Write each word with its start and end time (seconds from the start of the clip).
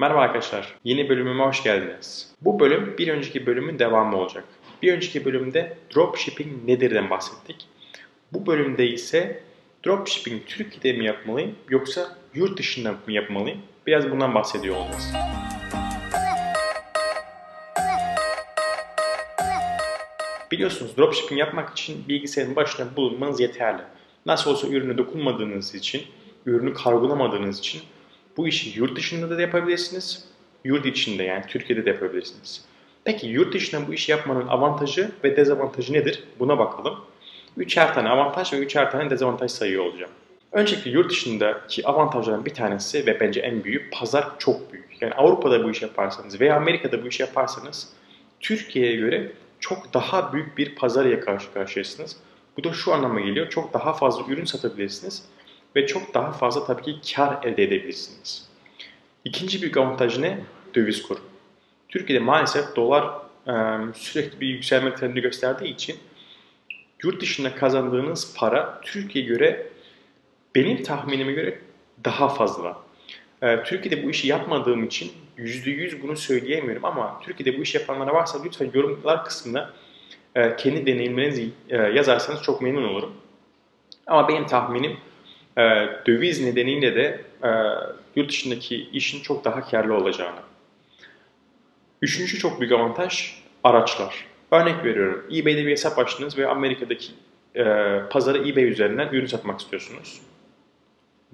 Merhaba 0.00 0.20
arkadaşlar, 0.20 0.74
yeni 0.84 1.08
bölümüme 1.08 1.44
hoş 1.44 1.62
geldiniz. 1.62 2.34
Bu 2.40 2.60
bölüm 2.60 2.94
bir 2.98 3.08
önceki 3.08 3.46
bölümün 3.46 3.78
devamı 3.78 4.16
olacak. 4.16 4.44
Bir 4.82 4.92
önceki 4.92 5.24
bölümde 5.24 5.76
dropshipping 5.94 6.64
nedirden 6.64 7.10
bahsettik. 7.10 7.68
Bu 8.32 8.46
bölümde 8.46 8.86
ise 8.86 9.42
dropshipping 9.86 10.42
Türkiye'de 10.46 10.98
mi 10.98 11.04
yapmalıyım 11.04 11.54
yoksa 11.68 12.16
yurt 12.34 12.58
dışında 12.58 12.92
mı 12.92 12.98
yapmalıyım? 13.12 13.58
Biraz 13.86 14.10
bundan 14.10 14.34
bahsediyor 14.34 14.76
olacağız. 14.76 15.12
Biliyorsunuz 20.50 20.96
dropshipping 20.96 21.40
yapmak 21.40 21.70
için 21.70 22.08
bilgisayarın 22.08 22.56
başına 22.56 22.96
bulunmanız 22.96 23.40
yeterli. 23.40 23.82
Nasıl 24.26 24.50
olsa 24.50 24.68
ürüne 24.68 24.98
dokunmadığınız 24.98 25.74
için, 25.74 26.02
ürünü 26.46 26.74
kargolamadığınız 26.74 27.58
için 27.58 27.82
bu 28.38 28.48
işi 28.48 28.78
yurt 28.78 28.96
dışında 28.96 29.38
da 29.38 29.40
yapabilirsiniz, 29.40 30.24
yurt 30.64 30.86
içinde 30.86 31.22
yani 31.22 31.44
Türkiye'de 31.48 31.84
de 31.84 31.90
yapabilirsiniz. 31.90 32.64
Peki 33.04 33.26
yurt 33.26 33.54
dışından 33.54 33.88
bu 33.88 33.94
işi 33.94 34.12
yapmanın 34.12 34.48
avantajı 34.48 35.10
ve 35.24 35.36
dezavantajı 35.36 35.92
nedir? 35.92 36.24
Buna 36.38 36.58
bakalım. 36.58 36.98
Üçer 37.56 37.94
tane 37.94 38.08
avantaj 38.08 38.52
ve 38.52 38.58
üçer 38.58 38.90
tane 38.90 39.10
dezavantaj 39.10 39.50
sayıyor 39.50 39.84
olacağım. 39.84 40.10
Öncelikle 40.52 40.90
yurt 40.90 41.10
dışındaki 41.10 41.86
avantajların 41.86 42.44
bir 42.44 42.54
tanesi 42.54 43.06
ve 43.06 43.20
bence 43.20 43.40
en 43.40 43.64
büyük 43.64 43.92
pazar 43.92 44.38
çok 44.38 44.72
büyük. 44.72 45.02
Yani 45.02 45.14
Avrupa'da 45.14 45.64
bu 45.64 45.70
işi 45.70 45.84
yaparsanız 45.84 46.40
veya 46.40 46.56
Amerika'da 46.56 47.04
bu 47.04 47.08
işi 47.08 47.22
yaparsanız 47.22 47.92
Türkiye'ye 48.40 48.96
göre 48.96 49.32
çok 49.60 49.94
daha 49.94 50.32
büyük 50.32 50.58
bir 50.58 50.74
pazar 50.74 51.04
ile 51.04 51.20
karşı 51.20 51.52
karşıyasınız. 51.52 52.16
Bu 52.56 52.64
da 52.64 52.72
şu 52.72 52.94
anlama 52.94 53.20
geliyor. 53.20 53.48
Çok 53.48 53.74
daha 53.74 53.92
fazla 53.92 54.32
ürün 54.32 54.44
satabilirsiniz 54.44 55.24
ve 55.76 55.86
çok 55.86 56.14
daha 56.14 56.32
fazla 56.32 56.66
tabii 56.66 56.82
ki 56.82 57.14
kar 57.14 57.44
elde 57.44 57.62
edebilirsiniz. 57.62 58.48
İkinci 59.24 59.62
büyük 59.62 59.76
avantaj 59.76 60.18
ne? 60.18 60.40
Döviz 60.74 61.02
kuru. 61.02 61.20
Türkiye'de 61.88 62.24
maalesef 62.24 62.76
dolar 62.76 63.10
sürekli 63.94 64.40
bir 64.40 64.46
yükselme 64.46 64.94
trendi 64.94 65.20
gösterdiği 65.20 65.74
için 65.74 65.96
yurt 67.02 67.20
dışında 67.20 67.54
kazandığınız 67.54 68.34
para 68.36 68.80
Türkiye'ye 68.80 69.30
göre 69.30 69.66
benim 70.54 70.82
tahminime 70.82 71.32
göre 71.32 71.58
daha 72.04 72.28
fazla. 72.28 72.78
Türkiye'de 73.40 74.04
bu 74.04 74.10
işi 74.10 74.28
yapmadığım 74.28 74.84
için 74.84 75.12
%100 75.38 76.02
bunu 76.02 76.16
söyleyemiyorum 76.16 76.84
ama 76.84 77.20
Türkiye'de 77.20 77.58
bu 77.58 77.62
işi 77.62 77.78
yapanlara 77.78 78.14
varsa 78.14 78.42
lütfen 78.44 78.70
yorumlar 78.74 79.24
kısmında 79.24 79.70
e, 80.34 80.56
kendi 80.56 80.86
deneyimlerinizi 80.86 81.50
yazarsanız 81.70 82.42
çok 82.42 82.62
memnun 82.62 82.88
olurum. 82.88 83.12
Ama 84.06 84.28
benim 84.28 84.46
tahminim 84.46 84.96
döviz 86.06 86.40
nedeniyle 86.40 86.94
de 86.94 87.20
yurt 88.16 88.28
dışındaki 88.28 88.88
işin 88.92 89.22
çok 89.22 89.44
daha 89.44 89.70
karlı 89.70 89.94
olacağını. 89.94 90.40
Üçüncü 92.02 92.38
çok 92.38 92.60
büyük 92.60 92.72
avantaj 92.72 93.42
araçlar. 93.64 94.26
Örnek 94.50 94.84
veriyorum. 94.84 95.24
eBay'de 95.32 95.66
bir 95.66 95.70
hesap 95.70 95.98
açtınız 95.98 96.38
ve 96.38 96.48
Amerika'daki 96.48 97.12
e, 97.54 97.64
pazara 98.10 98.38
eBay 98.38 98.64
üzerinden 98.64 99.08
ürün 99.08 99.26
satmak 99.26 99.60
istiyorsunuz. 99.60 100.20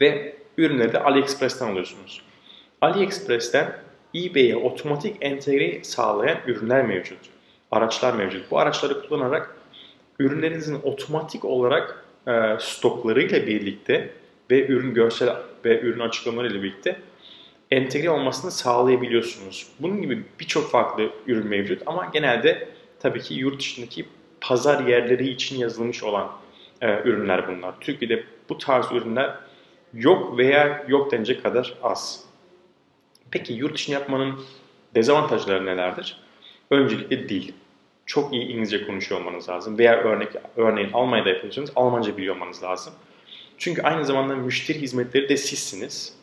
Ve 0.00 0.36
ürünleri 0.58 0.92
de 0.92 1.00
AliExpress'ten 1.00 1.68
alıyorsunuz. 1.68 2.22
AliExpress'ten 2.80 3.76
eBay'e 4.14 4.56
otomatik 4.56 5.16
entegre 5.20 5.84
sağlayan 5.84 6.38
ürünler 6.46 6.86
mevcut. 6.86 7.18
Araçlar 7.70 8.14
mevcut. 8.14 8.50
Bu 8.50 8.58
araçları 8.58 9.08
kullanarak 9.08 9.56
ürünlerinizin 10.18 10.80
otomatik 10.82 11.44
olarak 11.44 12.03
e, 12.26 12.56
stoklarıyla 12.60 13.46
birlikte 13.46 14.10
ve 14.50 14.66
ürün 14.66 14.94
görsel 14.94 15.36
ve 15.64 15.80
ürün 15.80 16.00
açıklamalarıyla 16.00 16.62
birlikte 16.62 16.96
entegre 17.70 18.10
olmasını 18.10 18.50
sağlayabiliyorsunuz. 18.50 19.66
Bunun 19.80 20.02
gibi 20.02 20.22
birçok 20.40 20.70
farklı 20.70 21.10
ürün 21.26 21.46
mevcut 21.46 21.82
ama 21.86 22.10
genelde 22.12 22.68
tabii 23.00 23.20
ki 23.20 23.34
yurt 23.34 23.60
dışındaki 23.60 24.06
pazar 24.40 24.86
yerleri 24.86 25.28
için 25.28 25.58
yazılmış 25.58 26.02
olan 26.02 26.30
e, 26.80 27.00
ürünler 27.04 27.48
bunlar. 27.48 27.74
Türkiye'de 27.80 28.24
bu 28.48 28.58
tarz 28.58 28.92
ürünler 28.92 29.34
yok 29.94 30.38
veya 30.38 30.84
yok 30.88 31.12
denecek 31.12 31.42
kadar 31.42 31.74
az. 31.82 32.24
Peki 33.30 33.52
yurt 33.52 33.74
dışını 33.74 33.94
yapmanın 33.94 34.40
dezavantajları 34.94 35.66
nelerdir? 35.66 36.20
Öncelikle 36.70 37.28
dil. 37.28 37.52
Çok 38.06 38.34
iyi 38.34 38.42
İngilizce 38.42 38.86
konuşuyor 38.86 39.20
olmanız 39.20 39.48
lazım. 39.48 39.78
Veya 39.78 39.96
örnek, 39.96 40.28
örneğin 40.56 40.92
Almanya'da 40.92 41.28
yapıyorsanız 41.28 41.72
Almanca 41.76 42.16
biliyor 42.16 42.34
olmanız 42.34 42.62
lazım. 42.62 42.94
Çünkü 43.58 43.82
aynı 43.82 44.04
zamanda 44.04 44.36
müşteri 44.36 44.80
hizmetleri 44.80 45.28
de 45.28 45.36
sizsiniz. 45.36 46.14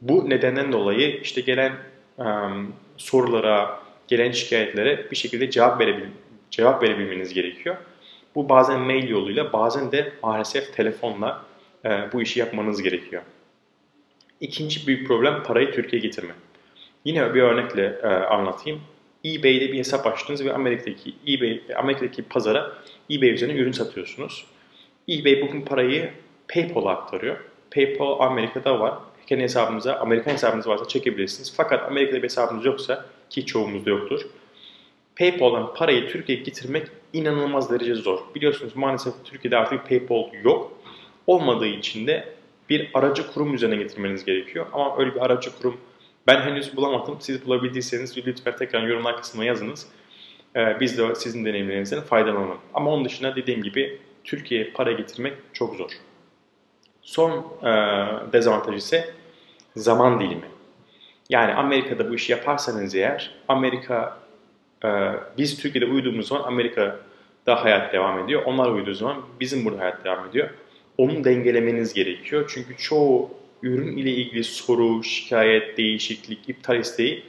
Bu 0.00 0.30
nedenden 0.30 0.72
dolayı 0.72 1.20
işte 1.20 1.40
gelen 1.40 1.72
um, 2.18 2.72
sorulara, 2.96 3.80
gelen 4.08 4.30
şikayetlere 4.30 5.10
bir 5.10 5.16
şekilde 5.16 5.50
cevap, 5.50 5.80
verebil 5.80 6.04
cevap 6.50 6.82
verebilmeniz 6.82 7.34
gerekiyor. 7.34 7.76
Bu 8.34 8.48
bazen 8.48 8.80
mail 8.80 9.08
yoluyla, 9.08 9.52
bazen 9.52 9.92
de 9.92 10.12
maalesef 10.22 10.76
telefonla 10.76 11.44
e, 11.84 11.88
bu 12.12 12.22
işi 12.22 12.40
yapmanız 12.40 12.82
gerekiyor. 12.82 13.22
İkinci 14.40 14.86
büyük 14.86 15.08
problem 15.08 15.42
parayı 15.42 15.72
Türkiye'ye 15.72 16.08
getirme. 16.08 16.32
Yine 17.04 17.34
bir 17.34 17.42
örnekle 17.42 17.98
e, 18.02 18.06
anlatayım. 18.06 18.80
eBay'de 19.34 19.72
bir 19.72 19.78
hesap 19.78 20.06
açtınız 20.06 20.44
ve 20.44 20.54
Amerika'daki 20.54 21.14
eBay 21.28 21.60
Amerika'daki 21.76 22.22
pazara 22.22 22.72
eBay 23.10 23.30
üzerinden 23.30 23.56
ürün 23.56 23.72
satıyorsunuz. 23.72 24.46
eBay 25.08 25.42
bugün 25.42 25.60
parayı 25.60 26.10
PayPal'a 26.48 26.90
aktarıyor. 26.90 27.36
PayPal 27.70 28.20
Amerika'da 28.20 28.80
var 28.80 28.94
kendi 29.28 29.42
hesabınıza, 29.42 29.96
Amerikan 29.96 30.32
hesabınız 30.32 30.66
varsa 30.66 30.88
çekebilirsiniz. 30.88 31.54
Fakat 31.56 31.88
Amerika'da 31.90 32.16
bir 32.16 32.22
hesabınız 32.22 32.64
yoksa 32.64 33.04
ki 33.30 33.46
çoğumuzda 33.46 33.90
yoktur. 33.90 34.20
PayPal'dan 35.16 35.74
parayı 35.74 36.08
Türkiye'ye 36.08 36.44
getirmek 36.44 36.86
inanılmaz 37.12 37.70
derece 37.70 37.94
zor. 37.94 38.18
Biliyorsunuz 38.34 38.76
maalesef 38.76 39.14
Türkiye'de 39.24 39.56
artık 39.56 39.88
PayPal 39.88 40.32
yok. 40.44 40.72
Olmadığı 41.26 41.66
için 41.66 42.06
de 42.06 42.28
bir 42.70 42.90
aracı 42.94 43.32
kurum 43.32 43.54
üzerine 43.54 43.76
getirmeniz 43.76 44.24
gerekiyor. 44.24 44.66
Ama 44.72 44.98
öyle 44.98 45.14
bir 45.14 45.20
aracı 45.20 45.58
kurum 45.58 45.76
ben 46.28 46.40
henüz 46.40 46.76
bulamadım. 46.76 47.16
Siz 47.20 47.46
bulabildiyseniz 47.46 48.16
lütfen 48.16 48.56
tekrar 48.56 48.82
yorumlar 48.82 49.16
kısmına 49.16 49.44
yazınız. 49.44 49.86
Ee, 50.56 50.80
biz 50.80 50.98
de 50.98 51.14
sizin 51.14 51.44
deneyimlerinizden 51.44 52.00
faydalanalım. 52.00 52.58
Ama 52.74 52.90
onun 52.90 53.04
dışında 53.04 53.36
dediğim 53.36 53.62
gibi 53.62 53.98
Türkiye'ye 54.24 54.70
para 54.70 54.92
getirmek 54.92 55.32
çok 55.52 55.76
zor. 55.76 55.90
Son 57.02 57.30
e, 57.62 57.70
dezavantaj 58.32 58.76
ise 58.76 59.10
zaman 59.76 60.20
dilimi. 60.20 60.48
Yani 61.28 61.54
Amerika'da 61.54 62.10
bu 62.10 62.14
işi 62.14 62.32
yaparsanız 62.32 62.94
eğer 62.94 63.34
Amerika 63.48 64.18
e, 64.84 64.88
biz 65.38 65.62
Türkiye'de 65.62 65.86
uyuduğumuz 65.86 66.28
zaman 66.28 66.42
Amerika'da 66.42 67.64
hayat 67.64 67.92
devam 67.92 68.24
ediyor. 68.24 68.42
Onlar 68.44 68.70
uyuduğu 68.70 68.94
zaman 68.94 69.16
bizim 69.40 69.64
burada 69.64 69.80
hayat 69.80 70.04
devam 70.04 70.28
ediyor. 70.28 70.48
Onu 70.98 71.24
dengelemeniz 71.24 71.94
gerekiyor. 71.94 72.50
Çünkü 72.54 72.76
çoğu 72.76 73.30
ürün 73.62 73.96
ile 73.96 74.10
ilgili 74.10 74.44
soru, 74.44 75.04
şikayet, 75.04 75.78
değişiklik, 75.78 76.48
iptal 76.48 76.80
isteği 76.80 77.22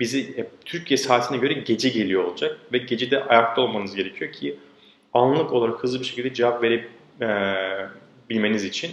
bizi 0.00 0.20
e, 0.20 0.46
Türkiye 0.64 0.98
saatine 0.98 1.38
göre 1.38 1.52
gece 1.52 1.88
geliyor 1.88 2.24
olacak 2.24 2.58
ve 2.72 2.78
gece 2.78 3.10
de 3.10 3.24
ayakta 3.24 3.60
olmanız 3.60 3.94
gerekiyor 3.94 4.32
ki 4.32 4.56
anlık 5.12 5.52
olarak 5.52 5.82
hızlı 5.82 6.00
bir 6.00 6.04
şekilde 6.04 6.34
cevap 6.34 6.62
verebilmeniz 6.62 8.64
e, 8.64 8.68
için. 8.68 8.90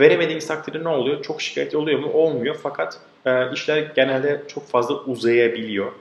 Veremediğiniz 0.00 0.46
takdirde 0.46 0.84
ne 0.84 0.88
oluyor? 0.88 1.22
Çok 1.22 1.42
şikayet 1.42 1.74
oluyor 1.74 1.98
mu? 1.98 2.10
Olmuyor. 2.12 2.56
Fakat 2.62 3.00
e, 3.26 3.52
işler 3.52 3.92
genelde 3.96 4.42
çok 4.48 4.68
fazla 4.68 4.94
uzayabiliyor. 4.94 5.92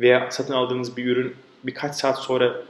Veya 0.00 0.30
satın 0.30 0.54
aldığınız 0.54 0.96
bir 0.96 1.06
ürün 1.06 1.34
birkaç 1.64 1.94
saat 1.94 2.18
sonra 2.18 2.62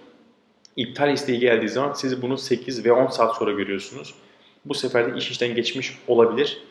iptal 0.77 1.12
isteği 1.12 1.38
geldiği 1.38 1.69
zaman 1.69 1.93
siz 1.93 2.22
bunu 2.22 2.38
8 2.38 2.84
ve 2.84 2.93
10 2.93 3.06
saat 3.06 3.37
sonra 3.37 3.53
görüyorsunuz. 3.53 4.15
Bu 4.65 4.75
sefer 4.75 5.12
de 5.12 5.19
iş 5.19 5.31
işten 5.31 5.54
geçmiş 5.54 5.98
olabilir. 6.06 6.62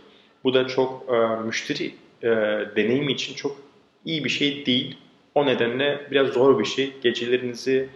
Bu 0.48 0.54
da 0.54 0.68
çok 0.68 1.06
e, 1.14 1.44
müşteri 1.46 1.92
e, 2.24 2.28
deneyimi 2.76 3.12
için 3.12 3.36
çok 3.36 3.58
iyi 4.06 4.24
bir 4.24 4.30
şey 4.30 4.66
değil. 4.66 4.98
O 5.36 5.46
nedenle 5.46 6.08
biraz 6.12 6.28
zor 6.28 6.60
bir 6.60 6.66
şey. 6.66 6.94
Gecelerinizi 7.04 7.90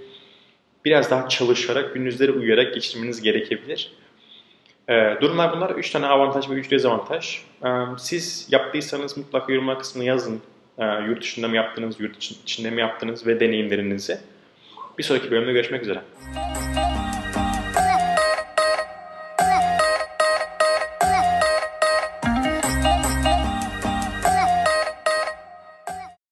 biraz 0.86 1.12
daha 1.12 1.30
çalışarak, 1.30 1.94
gündüzleri 1.94 2.32
uyuyarak 2.32 2.74
geçirmeniz 2.74 3.22
gerekebilir. 3.22 3.92
E, 4.90 5.18
durumlar 5.22 5.56
bunlar. 5.56 5.70
3 5.70 5.92
tane 5.92 6.06
avantaj 6.06 6.50
ve 6.50 6.54
3 6.54 6.72
dezavantaj. 6.72 7.42
E, 7.66 7.70
siz 7.98 8.48
yaptıysanız 8.52 9.18
mutlaka 9.18 9.54
yorumlar 9.54 9.80
kısmına 9.80 10.06
yazın. 10.06 10.42
E, 10.78 10.86
yurt 11.08 11.22
dışında 11.22 11.48
mı 11.48 11.56
yaptınız, 11.56 12.00
yurt 12.00 12.18
içinde 12.24 12.70
mi 12.70 12.82
yaptınız 12.82 13.28
ve 13.28 13.40
deneyimlerinizi. 13.40 14.18
Bir 14.98 15.04
sonraki 15.04 15.32
bölümde 15.32 15.54
görüşmek 15.54 15.82
üzere. 15.82 16.02